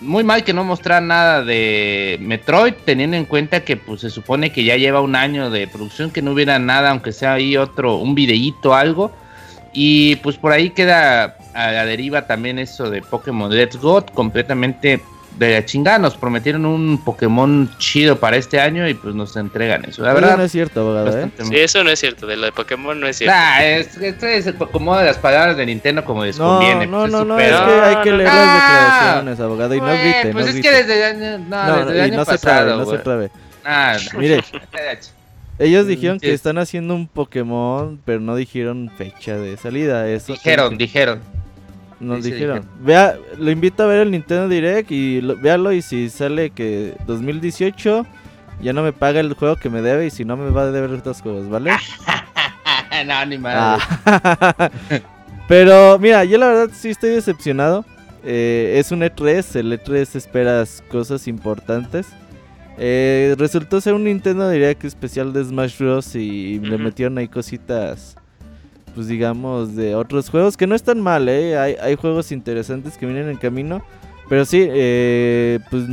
[0.00, 4.50] muy mal que no mostrar nada de Metroid, teniendo en cuenta que pues se supone
[4.50, 7.96] que ya lleva un año de producción, que no hubiera nada, aunque sea ahí otro,
[7.96, 9.12] un videíto, algo.
[9.72, 15.00] Y pues por ahí queda a la deriva también eso de Pokémon Let's Go, completamente
[15.38, 15.98] de la chingada.
[15.98, 20.02] Nos prometieron un Pokémon chido para este año y pues nos entregan eso.
[20.02, 21.18] La verdad, no es cierto, abogado.
[21.18, 21.30] ¿eh?
[21.38, 22.26] Sí, eso no es cierto.
[22.26, 23.34] De lo de Pokémon no es cierto.
[23.34, 26.86] Nah, es, este es el Pokémon de las palabras de Nintendo como les conviene.
[26.86, 29.74] No, pues, no, no, es, que hay que leer las declaraciones, abogado.
[29.74, 30.30] Y no grite.
[30.32, 32.70] Pues no es que desde el año, no, desde el año no pasado.
[32.70, 33.30] Se no se trabe.
[33.64, 34.42] Ah, Mire.
[35.58, 40.08] Ellos dijeron que están haciendo un Pokémon, pero no dijeron fecha de salida.
[40.08, 41.20] Eso dijeron, dijeron.
[42.04, 42.64] Nos dijeron.
[42.80, 48.06] Vea, lo invito a ver el Nintendo Direct y véalo y si sale que 2018
[48.60, 50.70] ya no me paga el juego que me debe y si no me va a
[50.70, 51.72] deber dos juegos, ¿vale?
[53.06, 53.82] no, ni madre.
[54.06, 54.70] Ah.
[55.48, 57.84] Pero mira, yo la verdad sí estoy decepcionado.
[58.24, 62.06] Eh, es un E3, el E3 esperas cosas importantes.
[62.78, 66.16] Eh, resultó ser un Nintendo Direct especial de Smash Bros.
[66.16, 68.16] y le metieron ahí cositas,
[68.94, 71.58] pues digamos, de otros juegos que no están mal, ¿eh?
[71.58, 73.84] Hay, hay juegos interesantes que vienen en camino.
[74.28, 75.84] Pero sí, eh, pues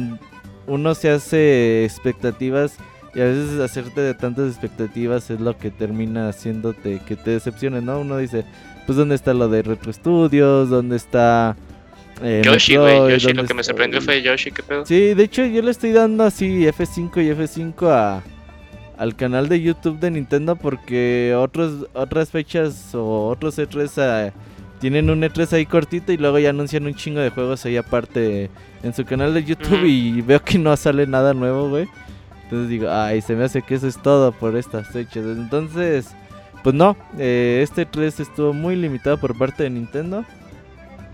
[0.67, 2.77] uno se hace expectativas
[3.13, 7.83] y a veces hacerte de tantas expectativas es lo que termina haciéndote que te decepciones,
[7.83, 7.99] ¿no?
[7.99, 8.45] Uno dice,
[8.85, 10.69] pues ¿dónde está lo de Retro Studios?
[10.69, 11.57] ¿Dónde está...
[12.23, 14.85] Eh, Yoshi, güey, Yoshi, lo que me sorprendió fue Yoshi, ¿qué pedo?
[14.85, 18.21] Sí, de hecho yo le estoy dando así F5 y F5 a,
[19.01, 24.31] al canal de YouTube de Nintendo porque otros, otras fechas o otros E3
[24.79, 28.51] tienen un E3 ahí cortito y luego ya anuncian un chingo de juegos ahí aparte
[28.83, 31.87] en su canal de YouTube y veo que no sale nada nuevo, güey.
[32.43, 35.25] Entonces digo, ay, se me hace que eso es todo por estas fechas.
[35.25, 36.11] Entonces,
[36.63, 40.25] pues no, eh, este 3 estuvo muy limitado por parte de Nintendo.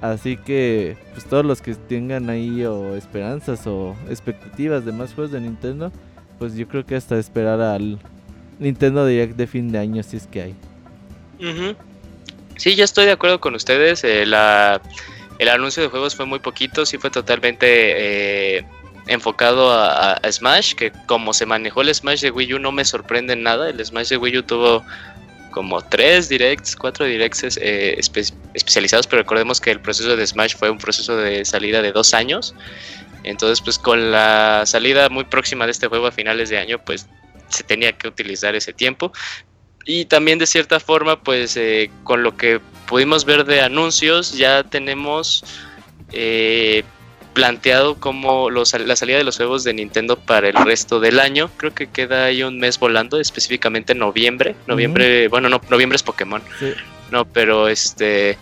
[0.01, 5.31] Así que, pues todos los que tengan ahí o esperanzas o expectativas de más juegos
[5.31, 5.93] de Nintendo,
[6.39, 7.99] pues yo creo que hasta esperar al
[8.59, 10.55] Nintendo Direct de fin de año si es que hay.
[12.57, 14.03] Sí, ya estoy de acuerdo con ustedes.
[14.03, 14.81] Eh, la,
[15.39, 17.67] el anuncio de juegos fue muy poquito, sí fue totalmente
[18.57, 18.65] eh,
[19.07, 23.35] enfocado a, Smash, que como se manejó el Smash de Wii U no me sorprende
[23.35, 23.69] nada.
[23.69, 24.83] El Smash de Wii U tuvo
[25.51, 27.99] como tres directs, cuatro directs eh,
[28.53, 32.13] especializados, pero recordemos que el proceso de Smash fue un proceso de salida de dos
[32.13, 32.53] años.
[33.23, 37.07] Entonces, pues con la salida muy próxima de este juego a finales de año, pues
[37.49, 39.11] se tenía que utilizar ese tiempo.
[39.85, 44.63] Y también de cierta forma, pues eh, con lo que pudimos ver de anuncios, ya
[44.63, 45.45] tenemos
[46.11, 46.83] eh,
[47.33, 51.49] planteado como los, la salida de los juegos de Nintendo para el resto del año.
[51.55, 54.55] Creo que queda ahí un mes volando, específicamente noviembre.
[54.65, 56.41] Noviembre, bueno, no, noviembre es Pokémon.
[57.11, 58.37] No, pero este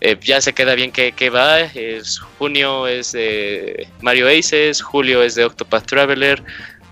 [0.00, 1.60] eh, ya se queda bien que, va.
[1.60, 6.42] Es, junio es de Mario Aces, julio es de Octopath Traveler,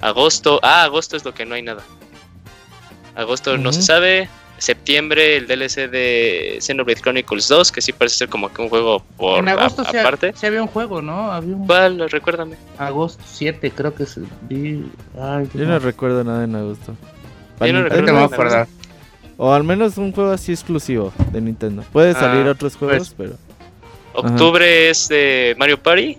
[0.00, 1.82] agosto, ah, agosto es lo que no hay nada.
[3.14, 8.28] Agosto no se sabe, septiembre el DLC de Xenoblade Chronicles 2, que sí parece ser
[8.28, 10.34] como que un juego por en agosto aparte.
[10.36, 11.32] Se, había un juego, ¿no?
[11.32, 12.10] Había ¿Cuál?
[12.10, 12.56] Recuérdame.
[12.76, 14.18] Agosto 7, creo que es.
[14.50, 16.94] Yo no recuerdo nada en agosto.
[17.60, 18.66] Yo no recuerdo
[19.36, 21.84] O al menos un juego así exclusivo de Nintendo.
[21.92, 23.46] Puede ah, salir otros juegos, pues, pero.
[24.14, 26.16] Octubre es de Mario Party.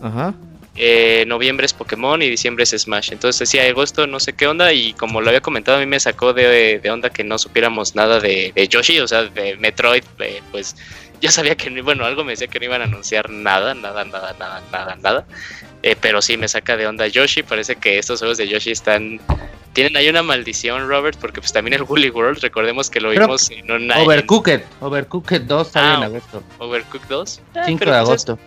[0.00, 0.34] Ajá.
[0.78, 3.10] Eh, noviembre es Pokémon y diciembre es Smash.
[3.10, 5.98] Entonces decía agosto no sé qué onda y como lo había comentado a mí me
[5.98, 10.76] sacó de, onda que no supiéramos nada de, Yoshi, o sea, de Metroid, eh, pues
[11.20, 14.36] ya sabía que, bueno, algo me decía que no iban a anunciar nada, nada, nada,
[14.38, 15.26] nada, nada, nada.
[15.82, 19.20] Eh, pero sí me saca de onda Yoshi, parece que estos juegos de Yoshi están...
[19.76, 23.50] Tienen ahí una maldición, Robert, porque pues también el Woolly World, recordemos que lo vimos
[23.50, 23.98] en una...
[23.98, 26.42] Overcooked, Overcooked 2 sale en ah, agosto.
[26.58, 27.40] Overcooked 2.
[27.52, 28.38] 5 de pues, agosto.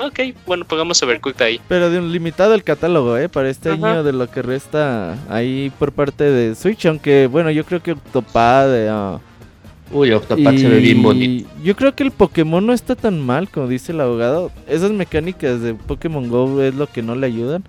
[0.00, 1.60] Ok, bueno, pongamos Overcooked ahí.
[1.68, 3.28] Pero de un limitado el catálogo, ¿eh?
[3.28, 6.86] Para este año de lo que resta ahí por parte de Switch.
[6.86, 9.12] Aunque, bueno, yo creo que Octopad.
[9.12, 9.20] Uh,
[9.90, 11.50] Uy, Octopad se ve bien bonito.
[11.62, 14.50] Yo creo que el Pokémon no está tan mal, como dice el abogado.
[14.66, 17.62] Esas mecánicas de Pokémon Go es lo que no le ayudan.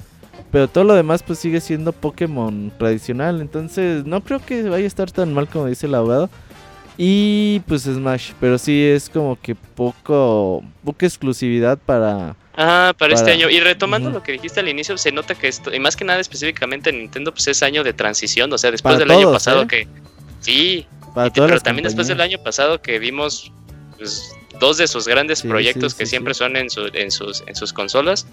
[0.53, 3.41] Pero todo lo demás, pues sigue siendo Pokémon tradicional.
[3.41, 6.29] Entonces, no creo que vaya a estar tan mal, como dice el abogado.
[6.95, 12.35] Y pues Smash, pero sí es como que poco, poca exclusividad para...
[12.55, 13.49] Ah, para, este año.
[13.49, 16.19] Y retomando lo que dijiste al inicio, se nota que esto, y más que nada
[16.19, 19.67] específicamente en Nintendo, pues es año de transición, o sea, después del año pasado ¿eh?
[19.67, 19.87] que...
[20.41, 20.85] Sí,
[21.15, 23.51] pero también después del año pasado que vimos
[23.97, 27.73] pues, dos de sus grandes proyectos que siempre son en, su, en, sus, en sus
[27.73, 28.27] consolas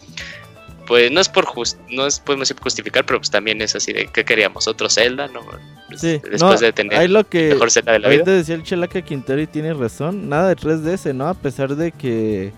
[0.90, 4.09] pues no es por just, no es podemos justificar, pero pues también es así de
[4.09, 5.38] que queríamos otro Zelda, ¿no?
[5.87, 8.24] Pues, sí, después de tener lo que, mejor Zelda de la vida.
[8.24, 11.29] decía el Chelaca Quintero y tiene razón, nada de 3DS, ¿no?
[11.29, 12.51] A pesar de que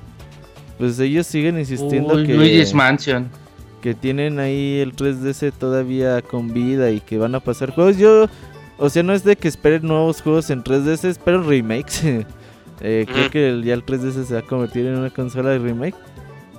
[0.78, 3.30] pues ellos siguen insistiendo que Luigi's Mansion
[3.82, 7.98] que tienen ahí el 3DS todavía con vida y que van a pasar juegos.
[7.98, 8.28] Yo,
[8.78, 12.02] o sea, no es de que esperen nuevos juegos en 3DS, espero remakes.
[12.80, 15.96] eh, Creo que ya el 3DS se va a convertir en una consola de remake.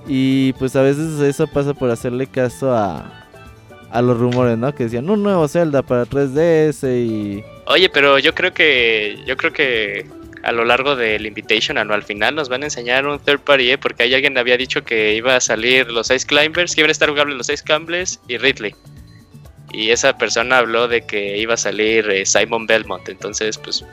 [0.06, 3.26] Y pues a veces eso pasa por hacerle caso a,
[3.90, 4.74] a los rumores, ¿no?
[4.74, 7.44] Que decían un nuevo Zelda para 3DS y...
[7.66, 10.06] Oye, pero yo creo que yo creo que
[10.42, 13.78] a lo largo del Invitation al final nos van a enseñar un third party, ¿eh?
[13.78, 16.92] porque hay alguien había dicho que iba a salir los Ice Climbers, que iban a
[16.92, 18.74] estar jugables los Ice Climbers y Ridley.
[19.72, 23.84] Y esa persona habló de que iba a salir eh, Simon Belmont, entonces pues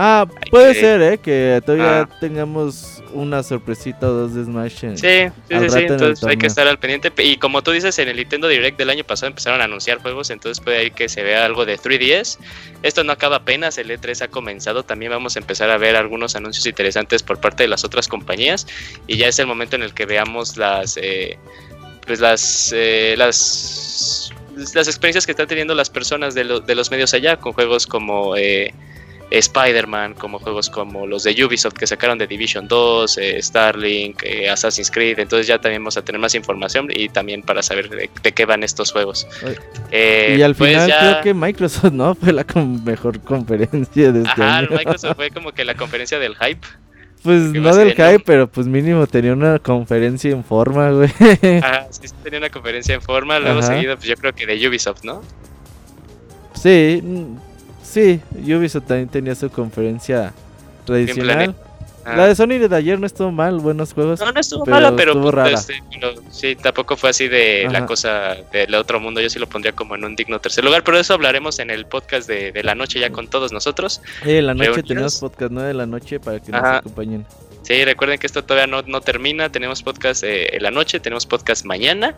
[0.00, 1.18] Ah, puede ser, ¿eh?
[1.18, 2.08] Que todavía ah.
[2.20, 4.84] tengamos una sorpresita o dos de Smash.
[4.84, 7.12] En, sí, sí, sí, entonces hay que estar al pendiente.
[7.24, 10.30] Y como tú dices, en el Nintendo Direct del año pasado empezaron a anunciar juegos,
[10.30, 12.38] entonces puede ahí que se vea algo de 3DS.
[12.84, 16.36] Esto no acaba apenas, el E3 ha comenzado, también vamos a empezar a ver algunos
[16.36, 18.68] anuncios interesantes por parte de las otras compañías.
[19.08, 20.96] Y ya es el momento en el que veamos las...
[20.96, 21.40] Eh,
[22.06, 24.32] pues las, eh, las,
[24.74, 28.36] las experiencias que están teniendo las personas de, de los medios allá con juegos como
[28.36, 28.72] eh,
[29.30, 34.48] Spider-Man, como juegos como los de Ubisoft que sacaron de Division 2, eh, Starlink, eh,
[34.48, 35.18] Assassin's Creed.
[35.18, 38.62] Entonces ya también vamos a tener más información y también para saber de, qué van
[38.62, 39.26] estos juegos.
[39.90, 42.14] Eh, y al pues final creo que Microsoft, ¿no?
[42.20, 42.44] Fue la
[42.84, 46.66] mejor conferencia de este Ajá, Microsoft fue como que la conferencia del hype.
[47.22, 51.10] Pues no del hype, pero pues mínimo tenía una conferencia en forma, güey.
[51.62, 55.04] Ajá, sí, tenía una conferencia en forma, luego seguido pues yo creo que de Ubisoft,
[55.04, 55.22] ¿no?
[56.54, 57.02] Sí,
[57.88, 60.32] Sí, Ubisoft también tenía su conferencia
[60.84, 61.54] tradicional.
[62.04, 64.20] La de Sony de ayer no estuvo mal, buenos juegos.
[64.20, 65.82] No, no estuvo mala, pero, pues, este,
[66.30, 69.20] sí, tampoco fue así de la cosa del otro mundo.
[69.20, 71.84] Yo sí lo pondría como en un digno tercer lugar, pero eso hablaremos en el
[71.86, 74.00] podcast de, la noche ya con todos nosotros.
[74.22, 77.26] Sí, la noche tenemos podcast 9 de la noche para que nos acompañen.
[77.62, 79.50] Sí, recuerden que esto todavía no, no termina.
[79.50, 82.16] Tenemos podcast eh, en la noche, tenemos podcast mañana.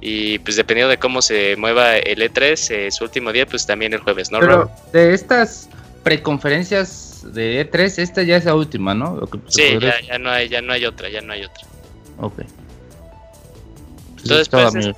[0.00, 3.94] Y pues dependiendo de cómo se mueva el E3, eh, su último día, pues también
[3.94, 4.40] el jueves, ¿no?
[4.40, 5.68] Pero de estas
[6.02, 9.28] preconferencias de E3, esta ya es la última, ¿no?
[9.48, 11.66] sí, ya, ya, no hay, ya no hay otra, ya no hay otra.
[12.18, 12.40] Ok.
[14.22, 14.94] Entonces, pues,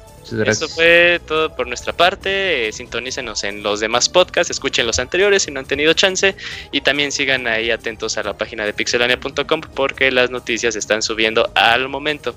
[0.47, 2.69] eso fue todo por nuestra parte.
[2.69, 6.37] Eh, sintonícenos en los demás podcasts, escuchen los anteriores si no han tenido chance
[6.73, 11.51] y también sigan ahí atentos a la página de pixelania.com porque las noticias están subiendo
[11.55, 12.35] al momento.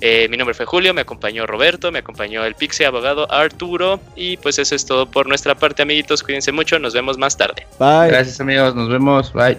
[0.00, 4.36] Eh, mi nombre fue Julio, me acompañó Roberto, me acompañó el Pixie abogado Arturo y
[4.38, 7.66] pues eso es todo por nuestra parte amiguitos, cuídense mucho, nos vemos más tarde.
[7.78, 8.08] Bye.
[8.08, 9.58] Gracias amigos, nos vemos, bye.